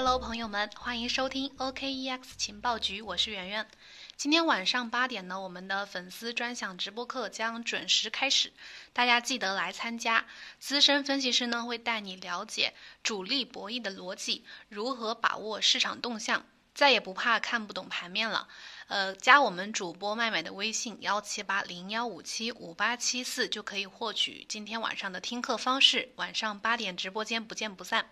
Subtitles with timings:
[0.00, 3.66] Hello，朋友们，欢迎收听 OKEX 情报局，我是圆圆。
[4.14, 8.52] 今天晚上八点呢，我们的粉丝专享直播课将准时开始，
[8.92, 10.26] 大家记得来参加。
[10.60, 18.46] 资深分析师呢会带你了解主力博弈的逻辑，如何把握市场动向，再也不怕看不懂盘面了。
[18.86, 26.12] 呃，加我们主播麦麦的微信幺七八零幺五七五八七四就可以获取今天晚上的听课方式。
[26.14, 28.08] 晚上八点直播间不见不散。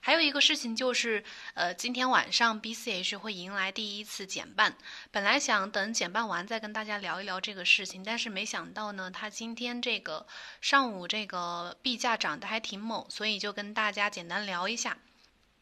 [0.00, 1.22] 还有一个事情就是，
[1.54, 4.76] 呃，今天晚上 BCH 会迎来第一次减半。
[5.10, 10.26] 本来想等减半完再跟大家聊一聊这个事情，但是没想到呢，它今天这个
[10.60, 14.98] 上午这个币价涨得还挺猛，所以就跟大家简单聊一下。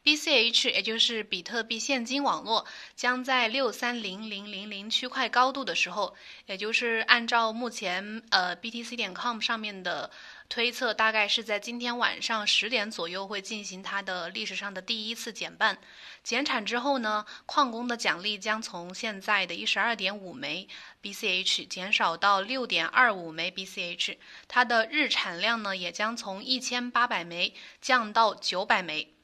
[0.03, 10.09] BCH 也就是比特币现金网络将在六三零零零零区块高度的时候，也就是按照目前呃 BTC 点 com 上面的。
[10.49, 15.77] 推测大概是在今天晚上十点左右会进行它的历史上的第一次减半，
[16.23, 20.67] 减产之后呢，矿工的奖励将从现在的一十二点五枚
[21.01, 24.17] BCH 减少到六点二五枚 BCH，
[24.47, 29.16] 它的日产量呢也将从一千八百枚降到九百枚。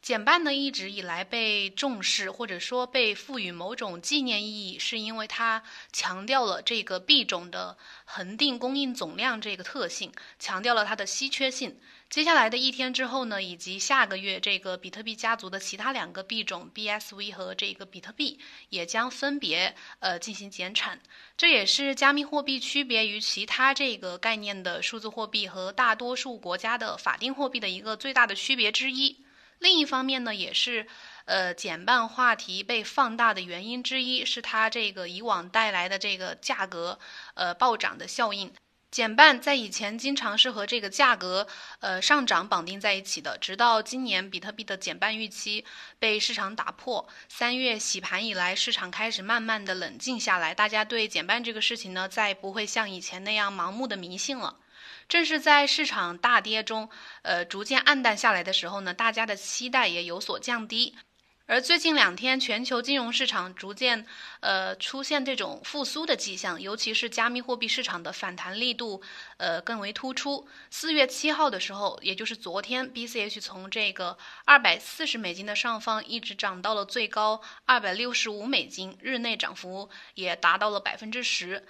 [0.00, 11.78] 减半呢一直以来被重视，或者说被赋予某种纪念意义，是因为它强调了这个币种的恒定供应总量这个特性，强调了它的稀缺性。
[12.08, 18.38] 接下来的一天之后呢，以及下个月，这个比特币家族的其他两个币种 BSV 和这个比特币
[18.70, 21.00] 也将分别呃进行减产。
[21.36, 29.18] 这也是加密货币区别于其他这个概念的数字货币和大多数国家的法定货币的一个最大的区别之一。
[29.58, 30.86] 另一方面呢，也是，
[31.24, 36.98] 呃，减半话题被放大的原因之一，是它这个以往带来的这个价格，
[37.34, 38.52] 呃，暴涨的效应。
[38.90, 41.46] 减半在以前经常是和这个价格，
[41.80, 43.36] 呃，上涨绑定在一起的。
[43.36, 45.66] 直到今年比特币的减半预期
[45.98, 54.56] 被市场打破，三月洗盘以来，市场开始慢慢的冷静下来，大家对减半这个事情呢，再不会像以前那样盲目的迷信了。
[55.08, 56.90] 正是在市场大跌中，
[57.22, 60.94] 呃，逐渐暗淡下来的时候呢，大家的期待也有所降低。
[61.46, 64.04] 而最近两天，全球金融市场逐渐，
[64.40, 69.00] 呃，出现这种复苏的迹象，尤其是加密货币市场的反弹力度，
[69.38, 70.46] 呃，更为突出。
[70.68, 81.66] 四月七号的时候，也就是昨天，BCH 从这个二百四十美金的上方一直涨到了最高二百六十五美金，日内涨幅也达到了百分之十。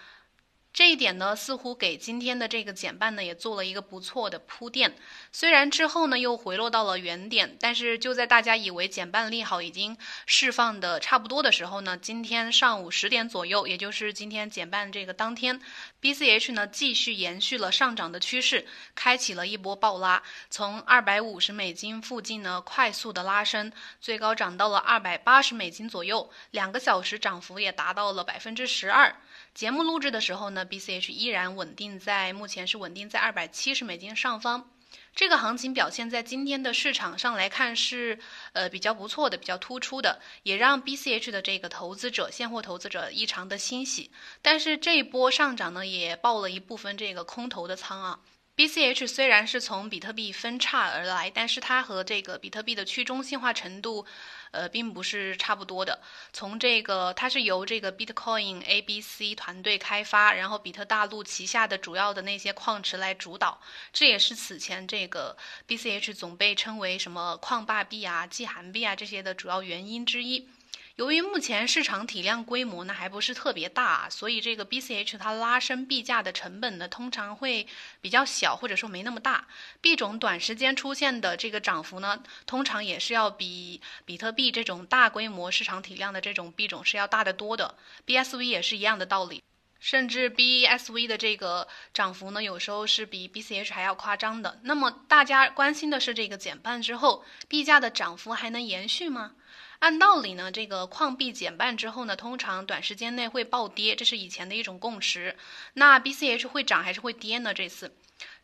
[0.79, 4.95] 这一点呢，似乎给今天的这个减半呢也做了一个不错的铺垫。
[5.33, 15.61] 虽然之后呢又回落到了原点，但是就在大家以为减半利好已经释放的差不多的时候呢，今天上午十点左右，也就是今天减半这个当天
[16.01, 18.65] ，BCH 呢继续延续了上涨的趋势，
[18.95, 29.17] 开启了一波暴拉，从二百五十美金附近呢快速的拉升，最高涨到了二百八十美金左右，两个小时涨幅也达到了百分之十二。
[29.59, 34.71] 节目录制的时候呢，BCH 依然稳定在目前是稳定在二百七十美金上方。
[35.17, 38.21] 这个行情表现在今天的市场上来看是
[38.53, 44.13] 呃比较不错的，比较突出的，也让 BCH 的这个投资者现货投资者异常的欣喜。
[44.43, 48.21] 但是这一波上涨呢，也爆了一部分这个空头的仓啊。
[48.59, 54.05] BCH 虽然是从比特币分叉而来，但是它和这个比特币的去中心化程度，
[54.51, 56.01] 呃，并不是差不多的。
[56.33, 63.61] 从这个，它是由这个 Bitcoin ABC 团队开发，然后比特大陆旗下的主要的那些矿池来主导。
[63.93, 65.37] 这也是此前这个
[65.69, 70.49] BCH 总被称为什么矿霸币啊、季寒币啊这些的主要原因之一。
[70.99, 77.69] 由于目前市场体量规模呢还不是特别大，所以这个 BCH 它拉升币价的成本呢通常会
[78.01, 79.47] 比较小，或者说没那么大。
[79.81, 87.77] 币种短时间出现的这个涨幅呢，通常也是要比比特币这种大规模市场体量的这种币种是要大得多的。
[88.05, 89.41] BSV 也是一样的道理，
[89.79, 94.59] 甚至 BSV 的这个涨幅呢，有时候是比 BCH 还要夸张的。
[94.65, 99.35] 那么大家关心的是这个减半之后，币价的涨幅还能延续吗？
[99.79, 105.37] 按道理呢，这个矿币减半之后呢，通常短时间内会暴跌，这是以前的一种共识。
[105.75, 107.55] 那 BCH 会涨还是会跌呢？
[107.55, 107.93] 这次，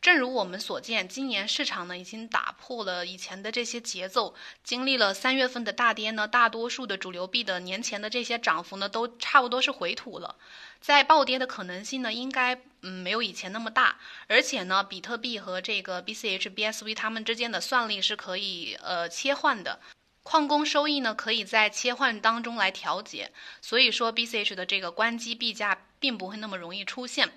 [0.01, 4.33] 正如我们所见，今年市场呢已经打破了以前的这些节奏，
[4.63, 10.37] 经历了三月份的大跌呢，大多数的主流币的年前的这些涨幅呢，都差不多是回吐了。
[10.79, 13.97] 在暴跌的可能性呢，应该嗯没有以前那么大。
[14.27, 19.81] 而且呢，比特币和这个 BCH、BSV 它们之间的算力是可以呃切换的。
[20.25, 23.31] 矿工收益呢，可以在切换当中来调节，
[23.61, 27.31] 所以说 BCH 的这个关机币价并不会那么容易出现。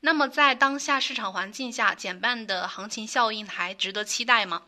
[0.00, 4.64] 那么在当下市场环境下，减半的行情效应还值得期待吗？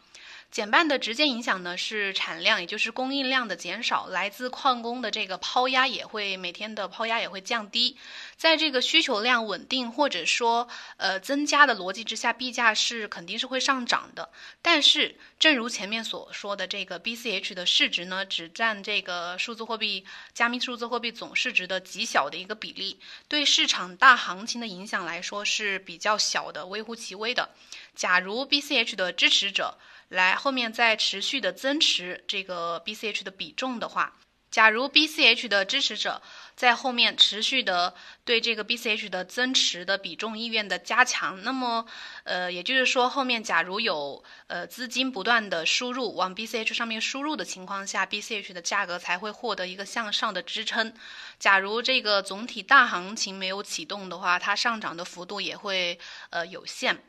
[0.51, 7.97] 减半的直接影响呢是产量，也就是供应量的减少，来自矿工的这个抛压也会每天的抛压也会降低，
[8.37, 10.67] 在这个需求量稳定或者说
[10.97, 14.31] 呃增加的逻辑之下，币价是肯定是会上涨的。
[14.63, 22.99] 但是正如前面所说的，这个 BCH 的市值呢只占这个数字货币加密数字货币总市值的极小的一个比例，
[23.29, 27.51] 对市场大行情的影响来说是比较小的，微乎其微的。
[27.95, 29.77] 假如 BCH 的支持者
[30.09, 34.15] 来后面再持续的增持这个 BCH 的比重的话，
[34.51, 36.23] 假如 BCH 的支持者
[36.57, 37.95] 在后面持续的
[38.25, 41.85] 对这个 BCH 的增持的比重意愿的加强，那么
[42.25, 50.95] 呃，也就是说后面假如有呃资金不断的输入往 BCH 上面输入的情况下，BCH 的价格才会获得一个向上的支撑。
[51.39, 55.99] 假如这个总体大行情没有启动的话，它上涨的幅度也会
[56.31, 57.03] 呃有限。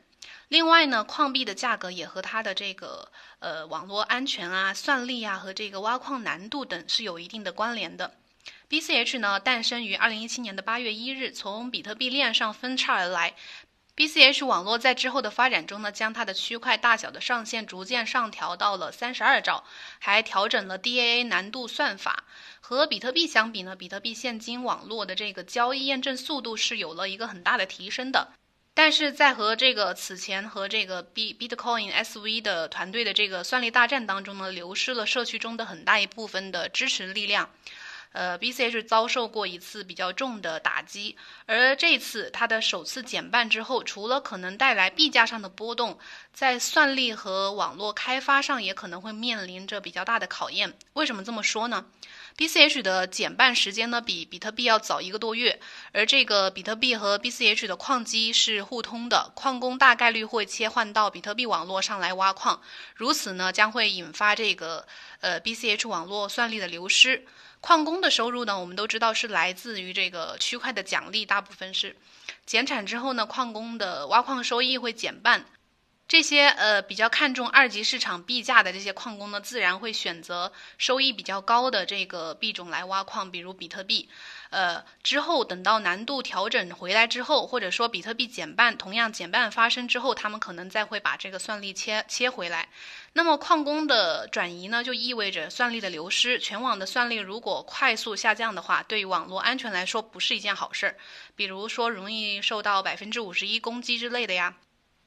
[0.48, 8.14] 另外呢，矿币的价格也和它的这个呃网络安全啊、算力啊和这个挖矿难度等是有一定的关联的。
[8.68, 13.34] BCH 呢诞生于二零一七年的八月一日，从比特币链上分叉而来。
[13.96, 19.64] BCH 网络在之后的发展中呢，将它的区块大小的上限逐渐上调到了三十二兆，
[19.98, 22.24] 还调整了 DAA 难度算法。
[22.60, 28.32] 和比特币相比呢，比特币现金网络的这个交易验证速度是有了一个很大的提升的。
[28.82, 37.50] 但是在和这个此前和这个 B Bitcoin SV 的团队的这个算力大战当中呢，流失了社区中的很大一部分的支持力量，
[38.12, 45.98] 呃，BCH 遭受过一次比较重的打击，而这次它的首次减半之后，除了可能带来币价上的波动，
[46.32, 50.72] 在算力和网络开发上也可能会面临着比较大的考验。
[50.94, 51.84] 为什么这么说呢？
[52.40, 55.60] ？BCH 的减半时间呢，比比特币要早一个多月，
[55.92, 62.62] 而这个比特币和 BCH 的矿机是互通的，矿工大概率会切换到比特币网络上来挖矿，
[62.94, 64.86] 如此呢将会引发这个
[65.20, 67.26] 呃 BCH 网络算力的流失。
[67.60, 71.94] 矿工的收入呢，我们都知道是来自于这个区块的奖励，大部分是
[72.46, 75.44] 减产之后呢，矿工的挖矿收益会减半。
[76.10, 84.08] 这些呃比较看重二级市场币价的这些矿工呢，自然会选择收益比较高的这个币种来挖矿，比如比特币。
[84.50, 92.68] 呃，之后等到难度调整回来之后，或者说比特币减半，同样减半发生之后，他们可能再会把这个算力切切回来。
[93.12, 96.40] 那么矿工的转移呢，就意味着算力的流失。
[96.40, 100.96] 全网的算力如果快速下降的话，对于网络安全来说不是一件好事儿。
[101.36, 104.56] 比如说容易受到百分之五十一攻击之类的呀。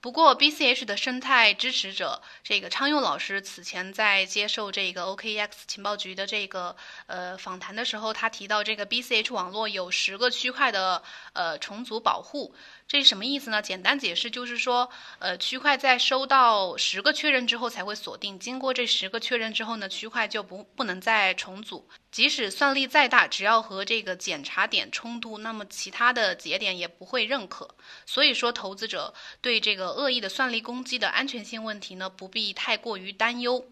[0.03, 6.75] 不过，BCH 的生态支持者这个昌佑老师此前在接受这个 OKEX 情报局的这个
[7.07, 11.01] 呃访谈的时候，他提到这个 BCH 网络有十个区块的
[11.31, 12.53] 呃重组保护。
[12.85, 13.61] 这是什么意思呢？
[13.61, 14.89] 简单解释就是说，
[15.19, 21.87] 呃，区块在收到十个确认之后才会锁定，经过这十个确认之后呢，区块就不不能再重组。
[22.13, 27.75] 即使算力再大，只要和这个检查点冲突，那么其他的节点也不会认可。
[28.05, 33.67] 所以说，投资者对这个恶意的算力攻击的安全性问题呢，不必太过于担忧。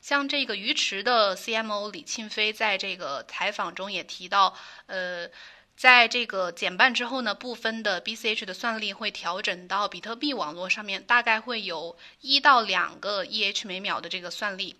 [0.00, 4.56] 像这个鱼池的 CMO 李庆飞在这个采访中也提到，
[4.86, 5.28] 呃。
[5.74, 14.76] 在这个减半之后呢，部分的 BCH 的算力会调整到比特币网络上面，大概会有一到两个 EH 每秒的这个算力。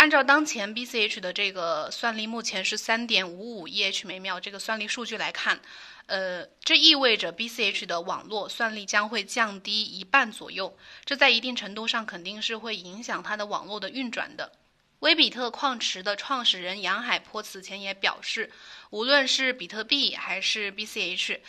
[0.00, 5.60] 按照当前 BCH 的这个算力，目前是三点五五 EH 每秒这个算力数据来看，
[6.06, 10.74] 呃，这意味着 BCH 的网络算力将会降低一半左右。
[11.04, 14.52] 这在一定程度上肯定是会影响它的网络的运转的。
[15.00, 18.50] 威比特矿池的创始人杨海波此前也表示，
[18.88, 21.40] 无论是比特币还是 BCH。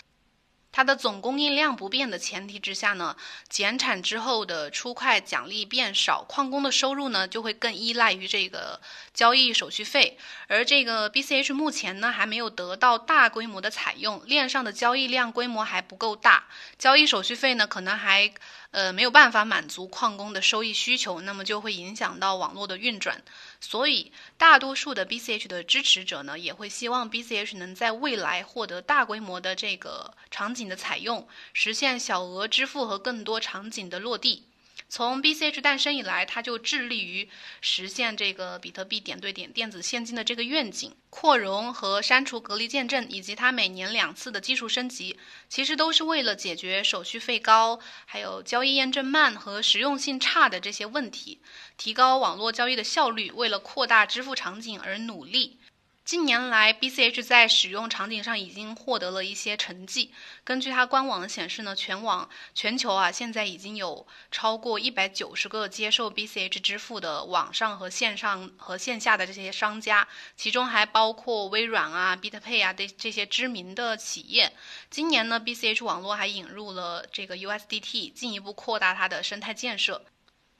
[0.71, 3.15] 它的总供应量不变的前提之下呢，
[3.49, 8.79] 减产之后的出块奖励变少，矿工的收入呢就会更依赖于这个
[9.13, 10.17] 交易手续费。
[10.47, 16.45] 而这个 BCH 目前呢还没有得到大规模的采用，链上的交易量规模还不够大，
[16.77, 18.31] 交易手续费呢可能还
[18.71, 23.21] 呃没有办法满足矿工的收益需求，那么就会影响到网络的运转。
[23.59, 34.50] 所以，大多数的 BCH 的支持者呢，也会希望 BCH 能在未来获得大规模的这个场景的采用，实现小额支付和更多场景的落地。
[34.93, 37.29] 从 BCH 诞生以来，它就致力于
[37.61, 40.93] 实现这个比特币点对点电子现金的这个愿景。
[41.09, 45.17] 扩容和删除隔离见证，以及它每年两次的技术升级，
[45.47, 51.39] 其实都是为了解决手续费高、还有交易验证慢和实用性差的这些问题，
[51.77, 55.60] 提高网络交易的效率，为了扩大支付场景而努力。
[56.03, 60.11] 近年来，BCH 在使用场景上已经获得了一些成绩。
[60.43, 70.05] 根据它官网的显示呢，全网全球啊，现在已经有超过一百九十个接受 BCH 支付的网上和线上和线下的这些商家，
[70.35, 74.51] 其中还包括微软啊、BitPay 啊的这些知名的企业。
[74.89, 80.03] 今年呢，BCH 网络还引入了这个 USDT，进一步扩大它的生态建设。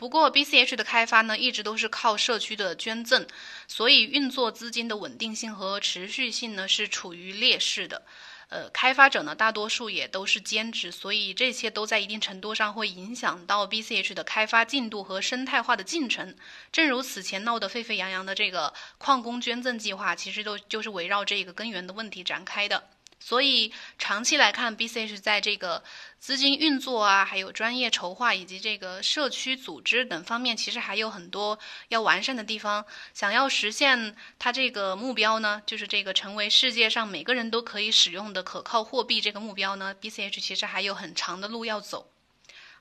[0.02, 3.28] 不过，BCH 的开发呢，一直都是靠社区的捐赠，
[3.68, 8.02] 所以运作资金的稳定性和持续性呢是处于劣势的。
[8.50, 16.36] 呃，开发者呢大多数也都是兼职，所以这些都在一定程度上会影响到 BCH 的开发进度和生态化的进程。
[16.72, 22.90] 正如此前闹得沸沸扬扬的这个矿工捐赠计划，其实都就是围绕这个根源的问题展开的。
[23.24, 25.84] 所以长期来看，BCH 在这个
[26.20, 31.58] 资金运作啊，还有专业筹划以及这个社区组织等方面，其实还有很多
[31.90, 32.84] 要完善的地方。
[33.14, 42.12] 想要实现它这个目标呢，就是这个成为世界上每个人都可以使用的可靠货币这个目标呢，BCH 其实还有很长的路要走。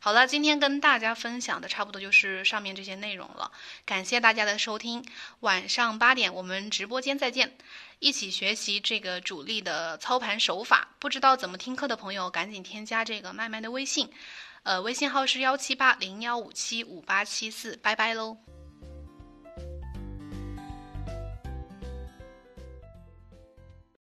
[0.02, 3.52] 好了，今天跟大家分享的差不多就是上面这些内容了，
[3.84, 5.04] 感谢大家的收听。
[5.40, 7.54] 晚上八点我们直播间再见，
[7.98, 10.88] 一起学习这个主力的操盘手法。
[10.98, 14.10] 不知道怎么听课的朋友，赶紧添加这个麦麦的微信，
[14.62, 18.38] 呃，微信号是幺七八零幺五七五八七四，拜拜喽。